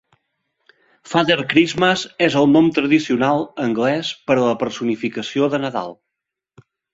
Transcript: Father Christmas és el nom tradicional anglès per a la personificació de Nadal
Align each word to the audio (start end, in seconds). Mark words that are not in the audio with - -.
Father 1.09 1.35
Christmas 1.51 2.05
és 2.27 2.37
el 2.41 2.49
nom 2.53 2.69
tradicional 2.77 3.45
anglès 3.67 4.11
per 4.31 4.39
a 4.39 4.47
la 4.49 4.57
personificació 4.65 5.51
de 5.57 5.61
Nadal 5.67 5.95